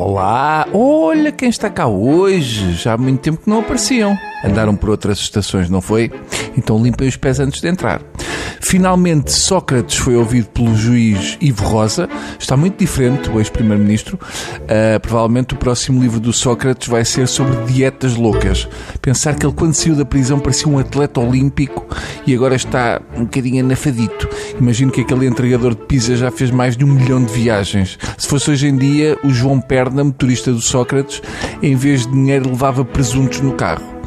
Olá, 0.00 0.64
olha 0.72 1.32
quem 1.32 1.48
está 1.48 1.68
cá 1.68 1.88
hoje. 1.88 2.72
Já 2.74 2.92
há 2.92 2.96
muito 2.96 3.20
tempo 3.20 3.38
que 3.42 3.50
não 3.50 3.58
apareciam. 3.58 4.16
Andaram 4.44 4.76
por 4.76 4.90
outras 4.90 5.18
estações, 5.18 5.68
não 5.68 5.80
foi? 5.80 6.08
Então 6.56 6.80
limpem 6.80 7.08
os 7.08 7.16
pés 7.16 7.40
antes 7.40 7.60
de 7.60 7.66
entrar. 7.66 8.00
Finalmente, 8.60 9.32
Sócrates 9.32 9.96
foi 9.96 10.14
ouvido 10.14 10.48
pelo 10.50 10.72
juiz 10.76 11.36
Ivo 11.40 11.64
Rosa. 11.64 12.08
Está 12.38 12.56
muito 12.56 12.78
diferente, 12.78 13.28
o 13.28 13.40
ex-primeiro-ministro. 13.40 14.16
Uh, 14.16 15.00
provavelmente 15.00 15.54
o 15.54 15.56
próximo 15.56 16.00
livro 16.00 16.20
do 16.20 16.32
Sócrates 16.32 16.86
vai 16.86 17.04
ser 17.04 17.26
sobre 17.26 17.56
dietas 17.64 18.14
loucas. 18.14 18.68
Pensar 19.02 19.34
que 19.34 19.44
ele, 19.44 19.54
quando 19.54 19.74
saiu 19.74 19.96
da 19.96 20.04
prisão, 20.04 20.38
parecia 20.38 20.68
um 20.68 20.78
atleta 20.78 21.18
olímpico 21.18 21.84
e 22.24 22.32
agora 22.32 22.54
está 22.54 23.00
um 23.16 23.24
bocadinho 23.24 23.64
anafadito. 23.64 24.27
Imagino 24.60 24.90
que 24.90 25.02
aquele 25.02 25.26
entregador 25.26 25.74
de 25.74 25.82
pizza 25.86 26.16
já 26.16 26.30
fez 26.30 26.50
mais 26.50 26.76
de 26.76 26.84
um 26.84 26.88
milhão 26.88 27.22
de 27.22 27.32
viagens. 27.32 27.98
Se 28.16 28.26
fosse 28.26 28.50
hoje 28.50 28.66
em 28.66 28.76
dia, 28.76 29.16
o 29.22 29.30
João 29.30 29.60
Perna, 29.60 30.02
motorista 30.02 30.52
do 30.52 30.60
Sócrates, 30.60 31.22
em 31.62 31.76
vez 31.76 32.06
de 32.06 32.12
dinheiro, 32.12 32.50
levava 32.50 32.84
presuntos 32.84 33.40
no 33.40 33.52
carro. 33.52 33.97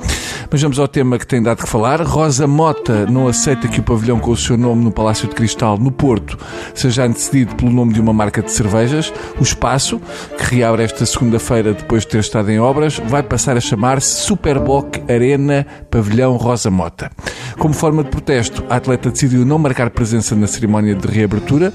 Mas 0.52 0.62
vamos 0.62 0.78
ao 0.80 0.88
tema 0.88 1.18
que 1.18 1.26
tem 1.26 1.42
dado 1.42 1.64
que 1.64 1.70
falar. 1.70 2.02
Rosa 2.02 2.46
Mota 2.46 3.06
não 3.06 3.26
aceita 3.30 3.70
que 3.70 3.80
o 3.80 3.84
pavilhão 3.84 4.20
com 4.20 4.32
o 4.32 4.36
seu 4.36 4.58
nome 4.58 4.84
no 4.84 4.92
Palácio 4.92 5.26
de 5.30 5.34
Cristal, 5.34 5.78
no 5.78 5.92
Porto, 5.92 6.38
seja 6.76 7.06
antecedido 7.06 7.56
pelo 7.56 7.72
nome 7.72 7.94
de 7.94 8.02
uma 8.02 8.12
marca 8.12 8.42
de 8.42 8.52
cervejas. 8.52 9.14
O 9.40 9.44
espaço, 9.44 10.02
que 10.38 10.56
reabre 10.56 10.84
esta 10.84 11.06
segunda-feira 11.06 11.74
depois 11.74 12.04
de 12.04 12.10
ter 12.10 12.20
estado 12.20 12.52
em 12.52 12.60
obras, 12.60 13.00
vai 13.08 13.24
passar 13.24 13.56
a 13.56 13.62
chamar-se 13.62 14.24
Superboc 14.24 15.02
Arena 15.10 15.66
Pavilhão 15.90 16.36
Rosa 16.36 16.70
Mota. 16.70 17.10
Como 17.58 17.74
forma 17.74 18.04
de 18.04 18.10
protesto, 18.10 18.62
a 18.70 18.76
atleta 18.76 19.10
decidiu 19.10 19.46
não 19.46 19.58
marcar 19.58 19.90
presença 19.92 20.36
na 20.36 20.48
cerimónia 20.48 20.96
de 20.96 21.08
reabertura. 21.08 21.72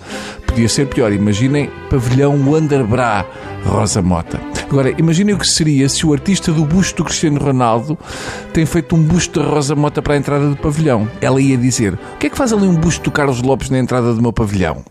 Podia 0.47 0.69
ser 0.69 0.87
pior, 0.87 1.13
imaginem 1.13 1.71
Pavilhão 1.89 2.39
Wanderbra 2.47 3.25
Rosa 3.65 4.03
Mota. 4.03 4.56
Agora, 4.69 4.93
imaginem 4.99 5.35
o 5.35 5.39
que 5.39 5.47
seria 5.47 5.89
se 5.89 6.05
o 6.05 6.13
artista 6.13 6.53
do 6.53 6.65
busto 6.65 6.97
do 6.97 7.05
Cristiano 7.05 7.39
Ronaldo 7.39 7.97
tem 8.53 8.67
feito 8.67 8.97
um 8.97 9.03
busto 9.03 9.41
da 9.41 9.47
Rosa 9.47 9.77
Mota 9.77 10.03
para 10.03 10.15
a 10.15 10.17
entrada 10.17 10.49
do 10.49 10.57
pavilhão. 10.57 11.09
Ela 11.21 11.41
ia 11.41 11.57
dizer: 11.57 11.95
O 11.95 12.19
que 12.19 12.27
é 12.27 12.31
que 12.31 12.37
faz 12.37 12.53
ali 12.53 12.67
um 12.67 12.75
busto 12.75 13.05
do 13.05 13.11
Carlos 13.13 13.41
Lopes 13.43 13.71
na 13.71 13.79
entrada 13.79 14.13
do 14.13 14.21
meu 14.21 14.33
pavilhão? 14.33 14.85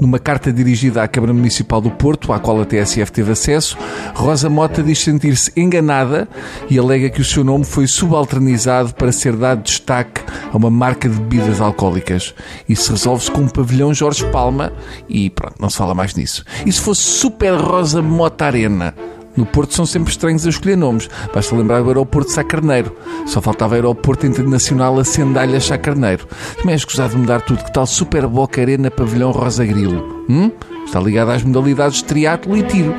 Numa 0.00 0.18
carta 0.18 0.52
dirigida 0.52 1.02
à 1.02 1.08
Câmara 1.08 1.32
Municipal 1.32 1.80
do 1.80 1.90
Porto, 1.90 2.32
à 2.32 2.38
qual 2.38 2.60
a 2.60 2.64
TSF 2.64 3.10
teve 3.10 3.32
acesso, 3.32 3.76
Rosa 4.14 4.48
Mota 4.48 4.82
diz 4.82 5.00
sentir-se 5.00 5.52
enganada 5.56 6.28
e 6.70 6.78
alega 6.78 7.10
que 7.10 7.20
o 7.20 7.24
seu 7.24 7.42
nome 7.42 7.64
foi 7.64 7.86
subalternizado 7.86 8.94
para 8.94 9.10
ser 9.10 9.34
dado 9.34 9.62
destaque 9.62 10.20
a 10.52 10.56
uma 10.56 10.70
marca 10.70 11.08
de 11.08 11.16
bebidas 11.16 11.60
alcoólicas. 11.60 12.32
Isso 12.68 12.92
resolve-se 12.92 13.30
com 13.30 13.42
um 13.42 13.48
pavilhão 13.48 13.92
Jorge 13.92 14.24
Palma 14.30 14.72
e 15.08 15.28
pronto, 15.30 15.56
não 15.58 15.68
se 15.68 15.78
fala 15.78 15.94
mais 15.94 16.14
nisso. 16.14 16.44
E 16.64 16.72
se 16.72 16.80
fosse 16.80 17.02
Super 17.02 17.54
Rosa 17.54 18.00
Mota 18.00 18.46
Arena? 18.46 18.94
No 19.36 19.44
Porto 19.44 19.74
são 19.74 19.84
sempre 19.84 20.10
estranhos 20.10 20.46
a 20.46 20.50
escolher 20.50 20.76
nomes. 20.76 21.08
Basta 21.34 21.54
lembrar 21.54 21.82
do 21.82 21.88
aeroporto 21.88 22.30
Sá 22.30 22.42
Carneiro. 22.42 22.96
Só 23.26 23.40
faltava 23.40 23.74
aeroporto 23.74 24.26
internacional 24.26 24.98
a 24.98 25.04
Sendalha 25.04 25.60
Sá 25.60 25.76
Carneiro. 25.76 26.26
Também 26.56 26.72
é 26.72 26.76
escusado 26.76 27.14
de 27.14 27.20
mudar 27.20 27.40
tudo. 27.42 27.62
Que 27.62 27.72
tal 27.72 27.86
Super 27.86 28.26
Boca 28.26 28.60
Arena 28.60 28.90
Pavilhão 28.90 29.30
Rosa 29.30 29.64
Grilo? 29.64 30.24
Hum? 30.28 30.50
Está 30.86 31.00
ligado 31.00 31.32
às 31.32 31.42
modalidades 31.42 31.98
de 31.98 32.04
triatlo 32.04 32.56
e 32.56 32.62
tiro. 32.62 32.94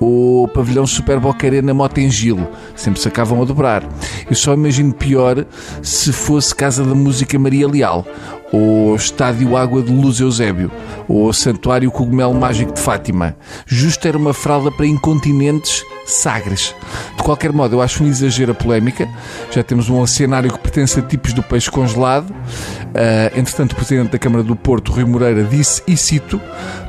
O 0.00 0.48
pavilhão 0.54 0.86
Super 0.86 1.18
Boca 1.18 1.46
Arena 1.46 1.74
Motengilo. 1.74 2.48
Sempre 2.74 3.00
se 3.00 3.08
acabam 3.08 3.42
a 3.42 3.44
dobrar. 3.44 3.86
Eu 4.28 4.36
só 4.36 4.54
imagino 4.54 4.94
pior 4.94 5.44
se 5.82 6.12
fosse 6.12 6.54
Casa 6.54 6.84
da 6.84 6.94
Música 6.94 7.38
Maria 7.38 7.68
Leal 7.68 8.06
ou 8.52 8.94
Estádio 8.94 9.56
Água 9.56 9.82
de 9.82 9.92
Luz 9.92 10.20
Eusébio, 10.20 10.70
ou 11.08 11.32
Santuário 11.32 11.90
Cogumelo 11.90 12.34
Mágico 12.34 12.72
de 12.72 12.80
Fátima. 12.80 13.36
Justo 13.66 14.06
era 14.06 14.16
uma 14.16 14.32
fralda 14.32 14.70
para 14.70 14.86
incontinentes 14.86 15.84
sagres. 16.04 16.74
De 17.16 17.22
qualquer 17.22 17.52
modo, 17.52 17.76
eu 17.76 17.82
acho 17.82 18.02
um 18.02 18.06
exagero 18.06 18.52
a 18.52 18.54
polémica. 18.54 19.08
Já 19.50 19.62
temos 19.62 19.88
um 19.88 20.06
cenário 20.06 20.52
que 20.52 20.58
pertence 20.58 20.98
a 20.98 21.02
tipos 21.02 21.32
do 21.32 21.42
peixe 21.42 21.70
congelado. 21.70 22.30
Uh, 22.30 23.38
entretanto, 23.38 23.72
o 23.72 23.76
Presidente 23.76 24.12
da 24.12 24.18
Câmara 24.18 24.42
do 24.42 24.54
Porto, 24.54 24.92
Rui 24.92 25.04
Moreira, 25.04 25.42
disse, 25.44 25.82
e 25.86 25.96
cito, 25.96 26.40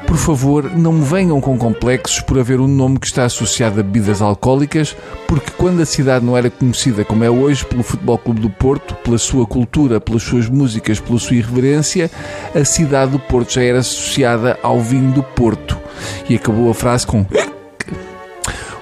por 0.06 0.18
favor, 0.18 0.70
não 0.76 1.02
venham 1.02 1.42
com 1.42 1.58
complexos 1.58 2.20
por 2.22 2.38
haver 2.38 2.60
um 2.60 2.68
nome 2.68 3.00
que 3.00 3.08
está 3.08 3.26
associado 3.26 3.80
a 3.80 3.84
bebidas 3.84 4.22
alcoólicas, 4.22 4.96
porque 5.28 5.52
quando 5.58 5.82
a 5.82 5.86
cidade 5.86 6.24
não 6.24 6.38
era 6.38 6.50
conhecida 6.50 7.04
como 7.04 7.24
é 7.24 7.30
hoje 7.30 7.66
pelo 7.66 7.84
Futebol 7.84 8.18
Clube 8.18 8.42
do 8.42 8.50
Porto, 8.50 8.94
pela 8.96 9.18
sua 9.18 9.48
cultura, 9.48 10.00
pelas 10.00 10.24
suas 10.24 10.48
músicas, 10.48 11.00
pela 11.00 11.20
sua 11.20 11.38
irreverência, 11.38 12.12
a 12.54 12.64
cidade 12.64 13.14
do 13.14 13.20
Porto 13.20 13.54
já 13.54 13.64
era 13.64 13.80
associada 13.80 14.60
ao 14.62 14.80
vinho 14.80 15.12
do 15.12 15.24
Porto. 15.24 15.78
E 16.30 16.36
acabou 16.36 16.70
a 16.70 16.74
frase 16.74 17.08
com 17.08 17.26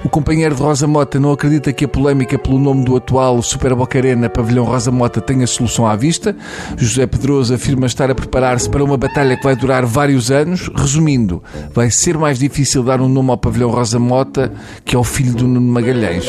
o 0.04 0.10
companheiro 0.10 0.54
de 0.54 0.62
Rosa 0.62 0.86
Mota 0.86 1.20
não 1.20 1.32
acredita 1.32 1.72
que 1.72 1.86
a 1.86 1.88
polémica 1.88 2.38
pelo 2.38 2.60
nome 2.60 2.84
do 2.84 2.96
atual 2.96 3.42
Super 3.42 3.74
Bocarena 3.74 4.30
Pavilhão 4.30 4.66
Rosa 4.66 4.92
Mota 4.92 5.22
tenha 5.22 5.48
solução 5.48 5.88
à 5.88 5.96
vista. 5.96 6.36
José 6.78 7.08
Pedroso 7.08 7.54
afirma 7.54 7.86
estar 7.86 8.12
a 8.12 8.16
preparar-se 8.16 8.70
para 8.70 8.84
uma 8.84 8.98
batalha 8.98 9.38
que 9.38 9.44
vai 9.44 9.56
durar 9.56 9.86
vários 9.86 10.30
anos. 10.30 10.70
Resumindo, 10.76 11.42
vai 11.74 11.90
ser 11.90 12.18
mais 12.18 12.38
difícil 12.38 12.84
dar 12.84 13.00
um 13.00 13.08
nome 13.08 13.32
ao 13.32 13.38
Pavilhão 13.38 13.70
Rosa 13.70 13.98
Mota 13.98 14.52
que 14.84 14.96
ao 14.96 15.04
filho 15.04 15.34
do 15.34 15.48
Nuno 15.48 15.72
Magalhães. 15.72 16.28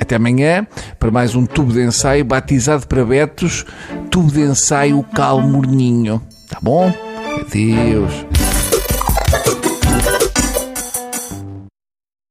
Até 0.00 0.16
amanhã 0.16 0.66
para 0.98 1.10
mais 1.10 1.34
um 1.34 1.46
tubo 1.46 1.72
de 1.72 1.82
ensaio 1.82 2.24
batizado 2.24 2.86
para 2.86 3.04
Betos, 3.04 3.64
tubo 4.10 4.30
de 4.30 4.40
ensaio 4.40 5.02
Calmorninho. 5.14 6.20
Tá 6.48 6.58
bom? 6.60 6.92
Adeus. 7.40 8.26